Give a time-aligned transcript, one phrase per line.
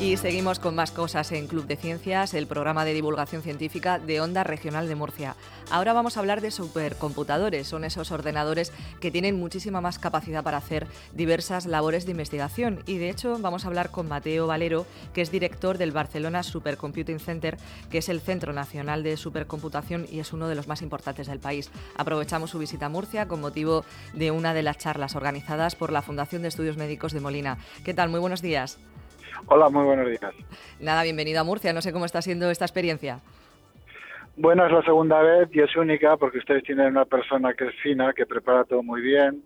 [0.00, 4.20] Y seguimos con más cosas en Club de Ciencias, el programa de divulgación científica de
[4.20, 5.34] Onda Regional de Murcia.
[5.72, 7.66] Ahora vamos a hablar de supercomputadores.
[7.66, 12.84] Son esos ordenadores que tienen muchísima más capacidad para hacer diversas labores de investigación.
[12.86, 17.18] Y de hecho vamos a hablar con Mateo Valero, que es director del Barcelona Supercomputing
[17.18, 17.58] Center,
[17.90, 21.40] que es el Centro Nacional de Supercomputación y es uno de los más importantes del
[21.40, 21.72] país.
[21.96, 26.02] Aprovechamos su visita a Murcia con motivo de una de las charlas organizadas por la
[26.02, 27.58] Fundación de Estudios Médicos de Molina.
[27.82, 28.10] ¿Qué tal?
[28.10, 28.78] Muy buenos días.
[29.46, 30.34] Hola, muy buenos días.
[30.80, 31.72] Nada, bienvenido a Murcia.
[31.72, 33.20] No sé cómo está siendo esta experiencia.
[34.36, 37.74] Bueno, es la segunda vez y es única porque ustedes tienen una persona que es
[37.82, 39.42] fina, que prepara todo muy bien,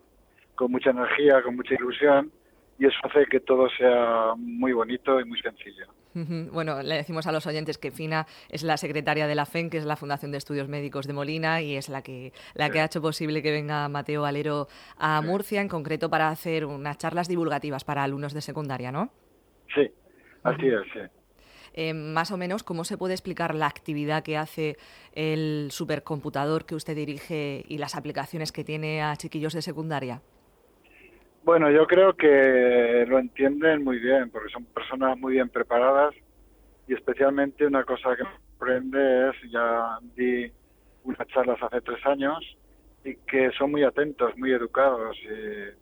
[0.55, 2.31] con mucha energía, con mucha ilusión
[2.79, 5.87] y eso hace que todo sea muy bonito y muy sencillo.
[6.53, 9.79] Bueno, le decimos a los oyentes que Fina es la secretaria de la FEN, que
[9.79, 12.85] es la Fundación de Estudios Médicos de Molina, y es la que, la que ha
[12.85, 17.85] hecho posible que venga Mateo Valero a Murcia, en concreto para hacer unas charlas divulgativas
[17.85, 19.11] para alumnos de secundaria, ¿no?
[19.75, 19.91] Sí,
[20.43, 21.01] así es, sí.
[21.75, 24.77] Eh, más o menos, ¿cómo se puede explicar la actividad que hace
[25.15, 30.21] el supercomputador que usted dirige y las aplicaciones que tiene a chiquillos de secundaria?
[31.45, 36.15] Bueno, yo creo que lo entienden muy bien, porque son personas muy bien preparadas
[36.87, 40.53] y especialmente una cosa que me sorprende es, ya di
[41.05, 42.39] unas charlas hace tres años
[43.05, 45.17] y que son muy atentos, muy educados.
[45.25, 45.75] Y,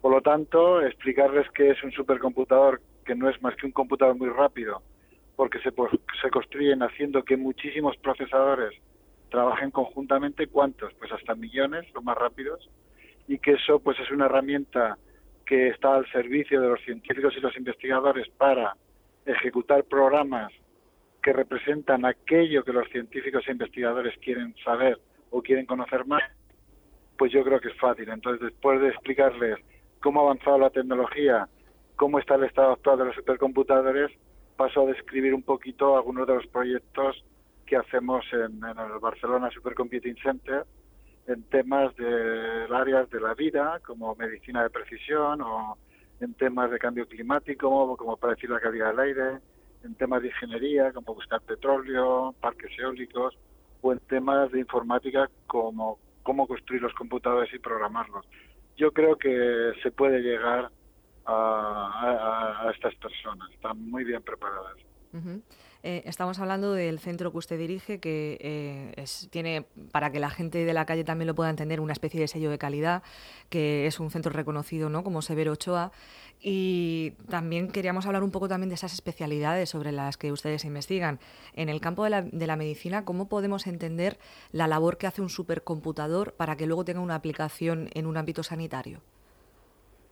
[0.00, 4.16] por lo tanto, explicarles que es un supercomputador que no es más que un computador
[4.16, 4.82] muy rápido,
[5.36, 5.70] porque se,
[6.30, 8.74] construyen haciendo que muchísimos procesadores
[9.30, 10.92] trabajen conjuntamente, ¿cuántos?
[10.94, 12.68] Pues hasta millones, los más rápidos,
[13.28, 14.98] y que eso pues es una herramienta
[15.44, 18.74] que está al servicio de los científicos y los investigadores para
[19.24, 20.52] ejecutar programas
[21.22, 24.98] que representan aquello que los científicos e investigadores quieren saber
[25.30, 26.22] o quieren conocer más,
[27.18, 28.08] pues yo creo que es fácil.
[28.08, 29.58] Entonces, después de explicarles
[30.00, 31.48] cómo ha avanzado la tecnología
[31.96, 34.12] cómo está el estado actual de los supercomputadores,
[34.56, 37.24] paso a describir un poquito algunos de los proyectos
[37.66, 40.64] que hacemos en, el Barcelona Supercomputing Center
[41.26, 45.76] en temas del áreas de la vida, como medicina de precisión, o
[46.20, 49.38] en temas de cambio climático, como predecir la calidad del aire,
[49.82, 53.36] en temas de ingeniería, como buscar petróleo, parques eólicos,
[53.80, 58.24] o en temas de informática, como cómo construir los computadores y programarlos.
[58.76, 60.70] Yo creo que se puede llegar
[61.26, 63.50] a, estas personas.
[63.52, 64.76] Están muy bien preparadas.
[65.82, 70.64] Eh, estamos hablando del centro que usted dirige, que eh, tiene, para que la gente
[70.64, 73.02] de la calle también lo pueda entender, una especie de sello de calidad,
[73.50, 75.04] que es un centro reconocido ¿no?
[75.04, 75.92] como Severo Ochoa.
[76.40, 81.20] Y también queríamos hablar un poco también de esas especialidades sobre las que ustedes investigan.
[81.54, 84.18] En el campo de la, de la medicina, ¿cómo podemos entender
[84.50, 88.42] la labor que hace un supercomputador para que luego tenga una aplicación en un ámbito
[88.42, 89.02] sanitario?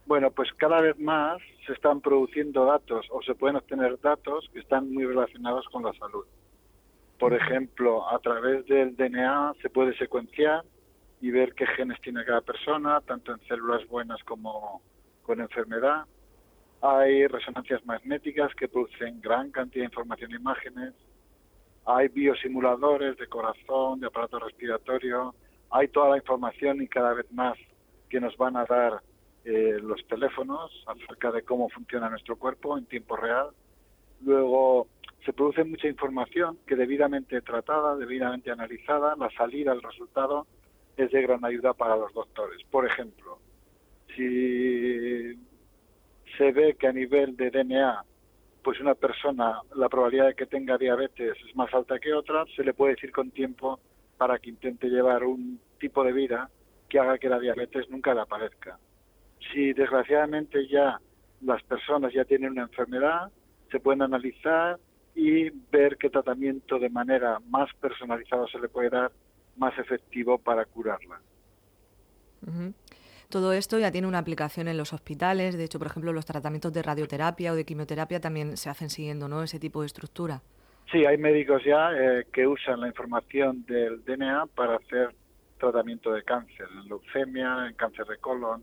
[0.07, 4.61] Bueno, pues cada vez más se están produciendo datos o se pueden obtener datos que
[4.61, 6.27] están muy relacionados con la salud.
[7.19, 10.63] Por ejemplo, a través del DNA se puede secuenciar
[11.23, 14.83] y ver qué genes tiene cada persona, tanto en células buenas como
[15.23, 16.05] con enfermedad.
[16.83, 20.93] Hay resonancias magnéticas que producen gran cantidad de información e imágenes.
[21.87, 25.35] Hay biosimuladores de corazón, de aparato respiratorio.
[25.71, 27.57] Hay toda la información y cada vez más
[28.11, 29.01] que nos van a dar
[29.45, 33.51] eh, los teléfonos acerca de cómo funciona nuestro cuerpo en tiempo real.
[34.23, 34.89] Luego
[35.25, 40.47] se produce mucha información que debidamente tratada, debidamente analizada, la salida, el resultado
[40.97, 42.63] es de gran ayuda para los doctores.
[42.71, 43.39] Por ejemplo,
[44.17, 45.35] si
[46.39, 48.03] se ve que a nivel de DNA,
[48.63, 52.65] pues una persona, la probabilidad de que tenga diabetes es más alta que otra, se
[52.65, 53.79] le puede decir con tiempo
[54.17, 56.49] para que intente llevar un tipo de vida
[56.89, 58.79] que haga que la diabetes nunca le aparezca
[59.53, 60.99] si desgraciadamente ya
[61.43, 63.31] las personas ya tienen una enfermedad,
[63.71, 64.79] se pueden analizar
[65.15, 69.13] y ver qué tratamiento de manera más personalizada se le puede dar,
[69.57, 71.21] más efectivo para curarla.
[73.29, 75.57] Todo esto ya tiene una aplicación en los hospitales.
[75.57, 79.29] De hecho, por ejemplo, los tratamientos de radioterapia o de quimioterapia también se hacen siguiendo
[79.29, 79.43] ¿no?
[79.43, 80.43] ese tipo de estructura.
[80.93, 85.15] Sí, hay médicos ya eh, que usan la información del DNA para hacer
[85.59, 88.63] tratamiento de cáncer, en leucemia, en cáncer de colon,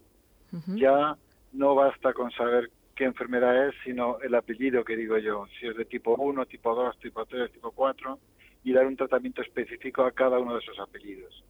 [0.76, 1.18] ya
[1.54, 5.76] no basta con saber qué enfermedad es, sino el apellido que digo yo, si es
[5.76, 8.20] de tipo 1, tipo 2, tipo 3, tipo 4,
[8.64, 11.44] y dar un tratamiento específico a cada uno de esos apellidos.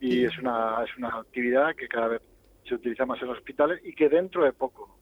[0.00, 2.22] Y es una, es una actividad que cada vez
[2.64, 4.96] se utiliza más en los hospitales y que dentro de poco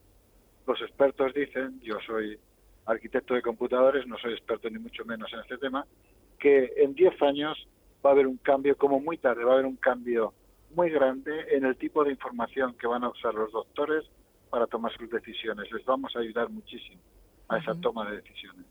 [0.66, 2.38] los expertos dicen, yo soy
[2.86, 5.84] arquitecto de computadores, no soy experto ni mucho menos en este tema,
[6.38, 7.68] que en 10 años
[8.04, 10.32] va a haber un cambio, como muy tarde, va a haber un cambio
[10.76, 14.04] muy grande en el tipo de información que van a usar los doctores
[14.50, 15.70] para tomar sus decisiones.
[15.72, 17.00] Les vamos a ayudar muchísimo.
[17.48, 18.66] a esa toma de decisiones.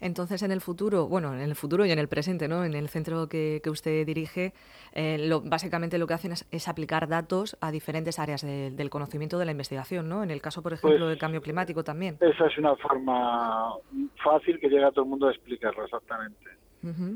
[0.00, 2.64] Entonces, en el futuro, bueno, en el futuro y en el presente, ¿no?
[2.64, 4.52] En el centro que, usted dirige,
[4.92, 9.46] eh, lo, básicamente lo que hacen es, aplicar datos a diferentes áreas del conocimiento de
[9.46, 10.22] la investigación, ¿no?
[10.22, 12.18] En el caso, por ejemplo, pues del cambio climático también.
[12.20, 13.74] Esa es una forma
[14.22, 16.50] fácil que llega a todo el mundo a explicarlo exactamente.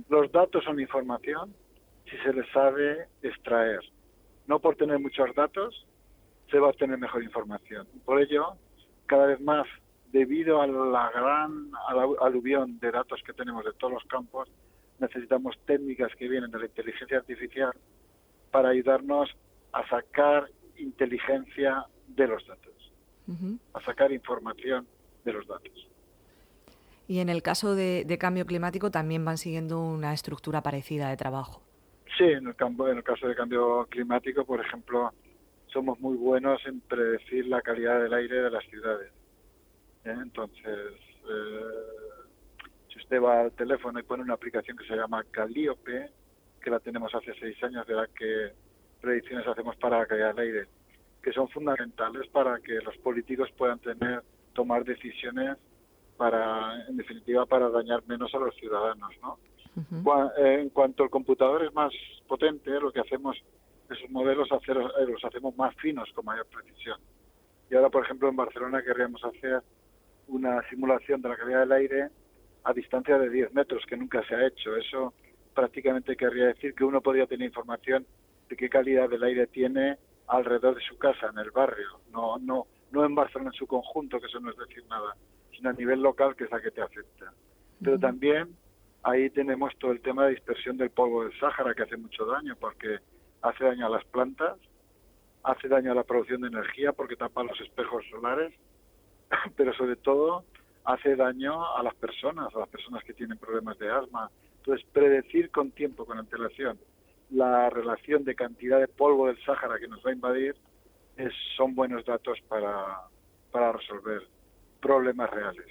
[0.09, 1.55] Los datos son información
[2.11, 3.81] si se les sabe extraer.
[4.47, 5.87] No por tener muchos datos
[6.51, 7.87] se va a obtener mejor información.
[8.05, 8.55] Por ello,
[9.07, 9.67] cada vez más
[10.13, 11.71] debido a la gran
[12.21, 14.49] aluvión de datos que tenemos de todos los campos,
[14.99, 17.73] necesitamos técnicas que vienen de la inteligencia artificial
[18.51, 19.31] para ayudarnos
[19.73, 22.93] a sacar inteligencia de los datos,
[23.73, 24.87] a sacar información
[25.25, 25.89] de los datos.
[27.07, 31.63] Y en el caso de, cambio climático también van siguiendo una estructura parecida de trabajo.
[32.17, 35.13] Sí, en el, campo, en el caso de cambio climático, por ejemplo,
[35.73, 39.13] somos muy buenos en predecir la calidad del aire de las ciudades.
[40.05, 40.17] ¿eh?
[40.21, 40.95] Entonces,
[41.29, 41.61] eh,
[42.89, 46.11] si usted va al teléfono y pone una aplicación que se llama Calliope,
[46.61, 48.53] que la tenemos hace seis años, de la que
[49.01, 50.69] predicciones hacemos para la calidad del aire,
[51.23, 54.23] que son fundamentales para que los políticos puedan tener
[54.53, 55.57] tomar decisiones
[56.17, 59.39] para, en definitiva, para dañar menos a los ciudadanos, ¿no?
[60.37, 61.93] En cuanto el computador es más
[62.27, 63.37] potente, lo que hacemos,
[63.89, 66.99] esos modelos hacer, eh, los hacemos más finos con mayor precisión.
[67.71, 69.63] Y ahora, por ejemplo, en Barcelona querríamos hacer
[70.29, 72.09] una simulación de la calidad del aire
[72.65, 74.77] a distancia de 10 metros, que nunca se ha hecho.
[74.77, 75.15] Eso
[75.55, 78.07] prácticamente querría decir que uno podría tener información
[78.49, 82.67] de qué calidad del aire tiene alrededor de su casa, en el barrio, no, no,
[82.93, 85.17] no en Barcelona en su conjunto, que eso no es decir nada,
[85.57, 87.33] sino a nivel local, que es la que te afecta.
[87.83, 88.57] Pero también
[89.03, 92.57] ahí tenemos todo el tema de dispersión del polvo del Sáhara, que hace mucho daño,
[92.59, 92.99] porque
[93.43, 94.59] hace daño a las plantas,
[95.43, 98.53] hace daño a la producción de energía, porque tapa los espejos solares,
[99.57, 100.45] pero sobre todo
[100.85, 104.31] hace daño a las personas, a las personas que tienen problemas de asma.
[104.59, 106.79] Entonces, predecir con tiempo, con antelación,
[107.31, 110.55] la relación de cantidad de polvo del Sáhara que nos va a invadir
[111.17, 113.03] es, son buenos datos para,
[113.51, 114.23] para resolver
[114.81, 115.67] problemas reales.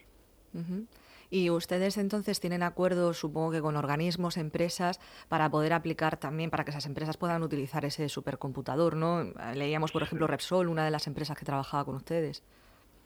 [1.29, 6.63] Y ustedes entonces tienen acuerdos, supongo que con organismos, empresas, para poder aplicar también, para
[6.63, 9.23] que esas empresas puedan utilizar ese supercomputador, ¿no?
[9.53, 12.43] Leíamos, por ejemplo, Repsol, una de las empresas que trabajaba con ustedes.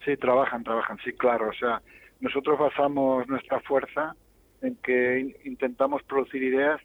[0.04, 1.50] Sí, trabajan, trabajan, sí, claro.
[1.50, 1.82] O sea,
[2.20, 4.16] nosotros basamos nuestra fuerza
[4.62, 6.80] en que intentamos producir ideas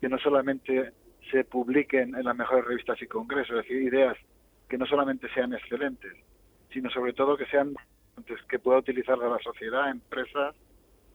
[0.00, 0.92] que no solamente
[1.30, 4.16] se publiquen en las mejores revistas y congresos, es decir, ideas
[4.68, 6.12] que no solamente sean excelentes,
[6.72, 7.74] sino sobre todo que sean
[8.48, 10.54] que pueda utilizar la sociedad, empresas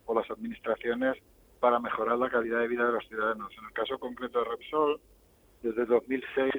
[0.06, 1.18] o las administraciones
[1.60, 3.52] para mejorar la calidad de vida de los ciudadanos.
[3.58, 5.00] En el caso concreto de Repsol,
[5.64, 6.54] desde 2006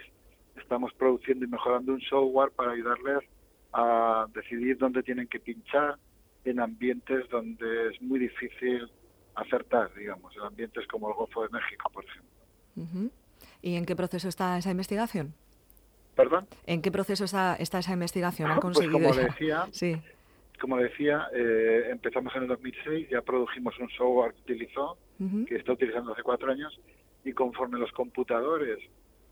[0.57, 3.23] estamos produciendo y mejorando un software para ayudarles
[3.73, 5.97] a decidir dónde tienen que pinchar
[6.45, 8.91] en ambientes donde es muy difícil
[9.35, 13.11] acertar, digamos, en ambientes como el Golfo de México, por ejemplo.
[13.63, 15.35] ¿Y en qué proceso está esa investigación?
[16.15, 16.47] ¿Perdón?
[16.67, 18.51] ¿En qué proceso está, está esa investigación?
[18.51, 18.99] ¿Han conseguido?
[18.99, 20.01] Pues como decía, sí.
[20.57, 24.97] Como decía eh, empezamos en el 2006, ya produjimos un software que utilizó,
[25.47, 26.79] que está utilizando hace cuatro años,
[27.25, 28.79] y conforme los computadores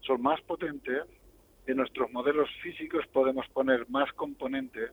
[0.01, 1.03] son más potentes,
[1.67, 4.91] en nuestros modelos físicos podemos poner más componentes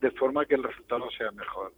[0.00, 1.72] de forma que el resultado sea mejor.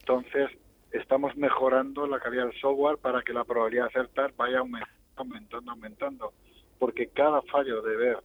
[0.00, 0.50] Entonces,
[0.92, 6.32] estamos mejorando la calidad del software para que la probabilidad de acertar vaya aumentando, aumentando,
[6.78, 8.18] Porque cada fallo de ver,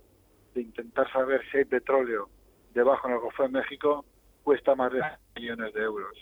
[0.53, 2.29] de intentar saber si hay petróleo
[2.73, 4.05] debajo en el Golfo de México,
[4.43, 6.17] cuesta más de 100 millones de euros.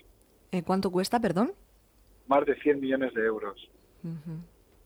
[0.51, 1.53] ¿Eh, ¿Cuánto cuesta, perdón?
[2.27, 3.69] Más de 100 millones de euros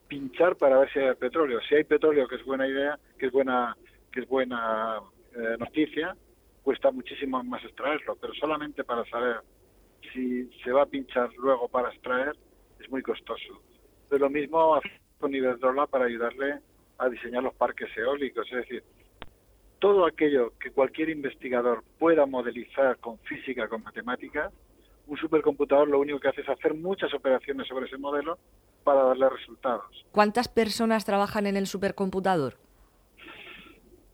[0.07, 1.60] pinchar para ver si hay petróleo.
[1.67, 3.75] Si hay petróleo, que es buena idea, que es buena,
[4.12, 5.00] que es buena
[5.36, 6.15] eh, noticia,
[6.63, 9.41] cuesta muchísimo más extraerlo, pero solamente para saber
[10.13, 12.36] si se va a pinchar luego para extraer
[12.79, 13.62] es muy costoso.
[14.10, 14.79] De lo mismo
[15.19, 16.60] con Iberdrola para ayudarle
[16.98, 18.84] a diseñar los parques eólicos, es decir,
[19.79, 24.51] todo aquello que cualquier investigador pueda modelizar con física, con matemáticas,
[25.08, 28.38] un supercomputador lo único que hace es hacer muchas operaciones sobre ese modelo
[28.84, 30.05] para darle resultados.
[30.12, 32.55] ¿Cuántas personas trabajan en el supercomputador?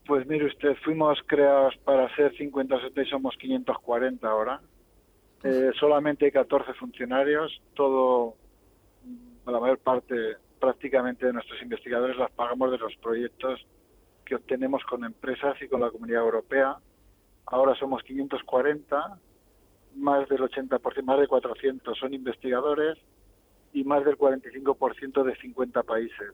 [0.06, 4.62] Pues mire usted, fuimos creados para ser 50 y somos 540 ahora.
[5.44, 8.36] Eh, solamente hay 14 funcionarios, todo,
[9.46, 10.16] la mayor parte
[10.60, 13.66] prácticamente de nuestros investigadores las pagamos de los proyectos
[14.32, 16.78] que obtenemos con empresas y con la comunidad europea.
[17.48, 19.20] Ahora somos 540,
[19.98, 22.98] más del 80%, más de 400 son investigadores
[23.74, 26.32] y más del 45% de 50 países.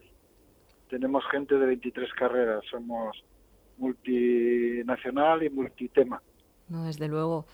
[0.88, 3.20] Tenemos gente de 23 carreras, somos
[3.78, 6.22] multinacional y multitema.
[6.68, 7.46] No, desde luego.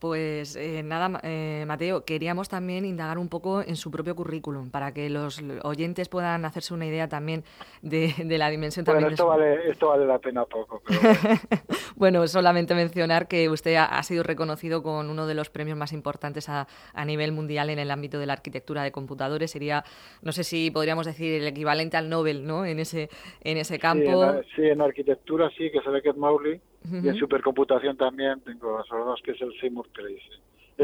[0.00, 4.94] Pues eh, nada, eh, Mateo, queríamos también indagar un poco en su propio currículum para
[4.94, 7.44] que los oyentes puedan hacerse una idea también
[7.82, 9.12] de, la dimensión bueno, también.
[9.12, 10.80] Esto, vale, esto vale la pena poco.
[11.96, 12.26] bueno.
[12.26, 16.66] solamente mencionar que usted ha, sido reconocido con uno de los premios más importantes a,
[17.04, 19.50] nivel mundial en el ámbito de la arquitectura de computadores.
[19.50, 19.84] Sería,
[20.22, 22.64] no sé si podríamos decir, el equivalente al Nobel ¿no?
[22.64, 23.10] en, ese,
[23.42, 24.32] en ese campo.
[24.56, 28.96] Sí, en, arquitectura sí, que es el Beckett Mauli y en supercomputación también tengo a
[28.96, 30.18] dos, que es el Seymour Cray.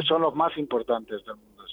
[0.06, 1.64] Son los más importantes del mundo,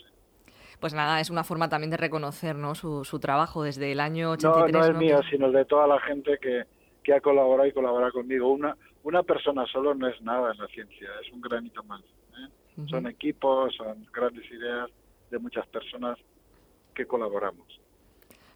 [0.80, 2.74] Pues nada, es una forma también de reconocer ¿no?
[2.74, 4.72] su, su trabajo desde el año 83.
[4.72, 6.64] No, no es mío, sino el de toda la gente que,
[7.04, 8.50] que ha colaborado y colabora conmigo.
[8.50, 12.02] Una, una persona solo no es nada en la ciencia, es un granito más.
[12.02, 12.50] ¿eh?
[12.88, 14.90] Son equipos, son grandes ideas
[15.30, 16.18] de muchas personas
[16.96, 17.83] que colaboramos.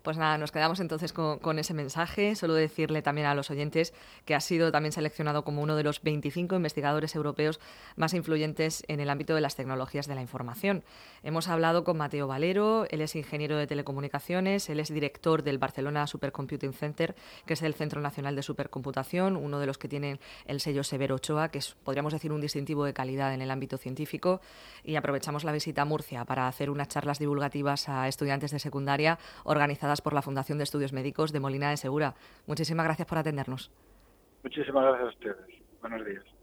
[0.07, 2.33] Pues nada, nos quedamos entonces con, ese mensaje.
[2.37, 6.01] Solo decirle también a los oyentes que ha sido también seleccionado como uno de los
[6.01, 7.59] 25 investigadores europeos
[7.97, 10.85] más influyentes en el ámbito de las tecnologías de la información.
[11.23, 16.07] Hemos hablado con Mateo Valero, él es ingeniero de telecomunicaciones, él es director del Barcelona
[16.07, 17.13] Supercomputing Center,
[17.45, 21.15] que es el Centro Nacional de Supercomputación, uno de los que tienen el sello Severo
[21.15, 24.39] Ochoa, que es, podríamos decir, un distintivo de calidad en el ámbito científico.
[24.85, 29.19] Y aprovechamos la visita a Murcia para hacer unas charlas divulgativas a estudiantes de secundaria
[30.01, 32.15] por la Fundación de Estudios Médicos de Molina de Segura.
[32.45, 33.71] Muchísimas gracias por atendernos.
[34.43, 35.61] Muchísimas gracias a ustedes.
[35.81, 36.36] Buenos días.